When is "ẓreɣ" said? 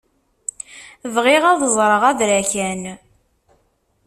1.75-2.03